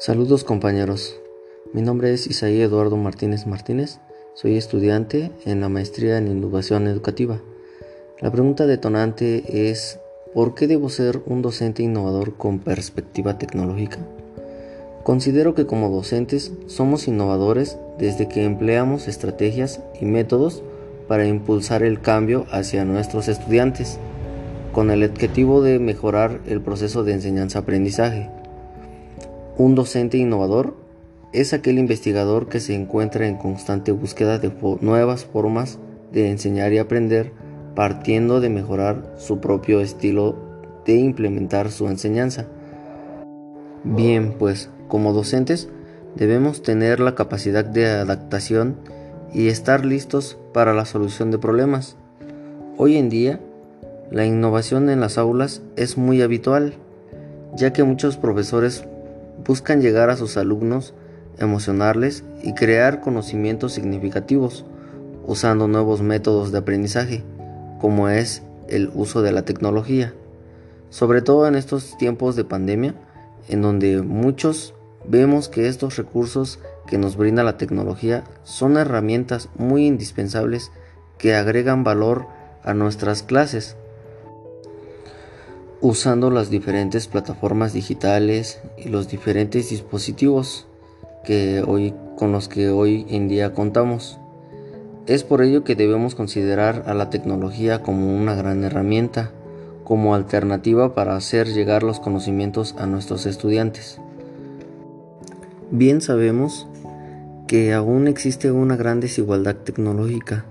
Saludos 0.00 0.44
compañeros, 0.44 1.20
mi 1.74 1.82
nombre 1.82 2.14
es 2.14 2.26
Isaí 2.26 2.62
Eduardo 2.62 2.96
Martínez 2.96 3.46
Martínez, 3.46 4.00
soy 4.32 4.56
estudiante 4.56 5.30
en 5.44 5.60
la 5.60 5.68
maestría 5.68 6.16
en 6.16 6.26
innovación 6.26 6.86
educativa. 6.86 7.38
La 8.18 8.32
pregunta 8.32 8.66
detonante 8.66 9.68
es, 9.68 9.98
¿por 10.32 10.54
qué 10.54 10.66
debo 10.66 10.88
ser 10.88 11.20
un 11.26 11.42
docente 11.42 11.82
innovador 11.82 12.38
con 12.38 12.60
perspectiva 12.60 13.36
tecnológica? 13.36 13.98
Considero 15.02 15.54
que 15.54 15.66
como 15.66 15.90
docentes 15.90 16.50
somos 16.64 17.06
innovadores 17.06 17.76
desde 17.98 18.26
que 18.26 18.44
empleamos 18.44 19.06
estrategias 19.06 19.82
y 20.00 20.06
métodos 20.06 20.62
para 21.08 21.26
impulsar 21.26 21.82
el 21.82 22.00
cambio 22.00 22.46
hacia 22.50 22.86
nuestros 22.86 23.28
estudiantes, 23.28 23.98
con 24.72 24.90
el 24.90 25.04
objetivo 25.04 25.60
de 25.60 25.78
mejorar 25.78 26.40
el 26.46 26.62
proceso 26.62 27.04
de 27.04 27.12
enseñanza-aprendizaje 27.12 28.39
un 29.56 29.74
docente 29.74 30.18
innovador 30.18 30.74
es 31.32 31.52
aquel 31.52 31.78
investigador 31.78 32.48
que 32.48 32.60
se 32.60 32.74
encuentra 32.74 33.26
en 33.26 33.36
constante 33.36 33.92
búsqueda 33.92 34.38
de 34.38 34.52
nuevas 34.80 35.24
formas 35.24 35.78
de 36.12 36.30
enseñar 36.30 36.72
y 36.72 36.78
aprender, 36.78 37.32
partiendo 37.74 38.40
de 38.40 38.50
mejorar 38.50 39.14
su 39.16 39.40
propio 39.40 39.80
estilo 39.80 40.36
de 40.84 40.96
implementar 40.96 41.70
su 41.70 41.88
enseñanza. 41.88 42.46
Bien, 43.84 44.34
pues 44.38 44.70
como 44.88 45.12
docentes 45.12 45.68
debemos 46.16 46.62
tener 46.62 46.98
la 47.00 47.14
capacidad 47.14 47.64
de 47.64 47.86
adaptación 47.86 48.76
y 49.32 49.48
estar 49.48 49.84
listos 49.86 50.36
para 50.52 50.74
la 50.74 50.84
solución 50.84 51.30
de 51.30 51.38
problemas. 51.38 51.96
Hoy 52.76 52.96
en 52.96 53.08
día, 53.08 53.40
la 54.10 54.26
innovación 54.26 54.90
en 54.90 55.00
las 55.00 55.18
aulas 55.18 55.62
es 55.76 55.96
muy 55.96 56.22
habitual, 56.22 56.74
ya 57.54 57.72
que 57.72 57.84
muchos 57.84 58.16
profesores 58.16 58.84
buscan 59.44 59.80
llegar 59.80 60.10
a 60.10 60.16
sus 60.16 60.36
alumnos, 60.36 60.94
emocionarles 61.38 62.24
y 62.42 62.54
crear 62.54 63.00
conocimientos 63.00 63.72
significativos 63.72 64.64
usando 65.26 65.68
nuevos 65.68 66.02
métodos 66.02 66.52
de 66.52 66.58
aprendizaje, 66.58 67.22
como 67.80 68.08
es 68.08 68.42
el 68.68 68.90
uso 68.94 69.22
de 69.22 69.32
la 69.32 69.44
tecnología. 69.44 70.14
Sobre 70.90 71.22
todo 71.22 71.46
en 71.46 71.54
estos 71.54 71.96
tiempos 71.98 72.36
de 72.36 72.44
pandemia, 72.44 72.94
en 73.48 73.62
donde 73.62 74.02
muchos 74.02 74.74
vemos 75.06 75.48
que 75.48 75.68
estos 75.68 75.96
recursos 75.96 76.58
que 76.86 76.98
nos 76.98 77.16
brinda 77.16 77.44
la 77.44 77.56
tecnología 77.56 78.24
son 78.42 78.76
herramientas 78.76 79.48
muy 79.56 79.86
indispensables 79.86 80.70
que 81.18 81.34
agregan 81.34 81.84
valor 81.84 82.26
a 82.62 82.74
nuestras 82.74 83.22
clases 83.22 83.76
usando 85.82 86.30
las 86.30 86.50
diferentes 86.50 87.06
plataformas 87.06 87.72
digitales 87.72 88.60
y 88.76 88.88
los 88.88 89.08
diferentes 89.08 89.70
dispositivos 89.70 90.66
que 91.24 91.62
hoy 91.66 91.94
con 92.16 92.32
los 92.32 92.48
que 92.48 92.68
hoy 92.68 93.06
en 93.08 93.28
día 93.28 93.54
contamos. 93.54 94.18
Es 95.06 95.24
por 95.24 95.42
ello 95.42 95.64
que 95.64 95.76
debemos 95.76 96.14
considerar 96.14 96.84
a 96.86 96.94
la 96.94 97.08
tecnología 97.08 97.82
como 97.82 98.14
una 98.14 98.34
gran 98.34 98.62
herramienta, 98.62 99.32
como 99.84 100.14
alternativa 100.14 100.94
para 100.94 101.16
hacer 101.16 101.48
llegar 101.48 101.82
los 101.82 101.98
conocimientos 101.98 102.74
a 102.78 102.86
nuestros 102.86 103.24
estudiantes. 103.26 103.98
Bien 105.70 106.00
sabemos 106.00 106.68
que 107.48 107.72
aún 107.72 108.06
existe 108.06 108.50
una 108.50 108.76
gran 108.76 109.00
desigualdad 109.00 109.56
tecnológica 109.56 110.44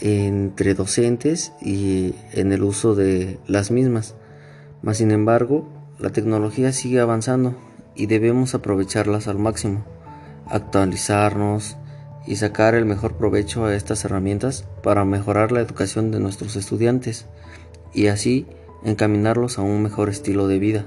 entre 0.00 0.74
docentes 0.74 1.52
y 1.60 2.14
en 2.32 2.52
el 2.52 2.62
uso 2.62 2.94
de 2.94 3.38
las 3.46 3.70
mismas 3.70 4.14
mas 4.82 4.98
sin 4.98 5.10
embargo, 5.10 5.68
la 5.98 6.10
tecnología 6.10 6.72
sigue 6.72 7.00
avanzando 7.00 7.54
y 7.94 8.06
debemos 8.06 8.54
aprovecharlas 8.54 9.28
al 9.28 9.38
máximo, 9.38 9.84
actualizarnos 10.46 11.76
y 12.26 12.36
sacar 12.36 12.74
el 12.74 12.84
mejor 12.84 13.16
provecho 13.16 13.64
a 13.64 13.74
estas 13.74 14.04
herramientas 14.04 14.66
para 14.82 15.04
mejorar 15.04 15.52
la 15.52 15.60
educación 15.60 16.10
de 16.10 16.20
nuestros 16.20 16.56
estudiantes 16.56 17.26
y 17.92 18.08
así 18.08 18.46
encaminarlos 18.84 19.58
a 19.58 19.62
un 19.62 19.82
mejor 19.82 20.08
estilo 20.08 20.48
de 20.48 20.58
vida. 20.58 20.84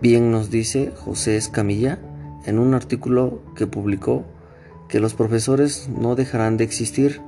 Bien 0.00 0.30
nos 0.30 0.50
dice 0.50 0.92
José 0.96 1.36
Escamilla 1.36 1.98
en 2.46 2.58
un 2.58 2.74
artículo 2.74 3.42
que 3.56 3.66
publicó 3.66 4.24
que 4.88 5.00
los 5.00 5.14
profesores 5.14 5.88
no 5.88 6.14
dejarán 6.14 6.56
de 6.56 6.64
existir, 6.64 7.20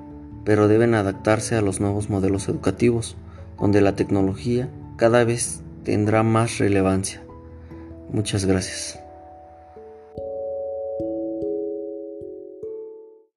pero 0.45 0.69
deben 0.69 0.95
adaptarse 0.95 1.57
a 1.57 1.63
los 1.63 1.81
nuevos 1.81 2.09
modelos 2.09 2.49
educativos 2.49 3.17
donde 3.61 3.81
la 3.81 3.97
tecnología 3.97 4.69
cada 4.97 5.25
vez 5.25 5.63
tendrá 5.85 6.23
más 6.23 6.59
relevancia. 6.59 7.23
Muchas 8.13 8.45
gracias. 8.45 8.99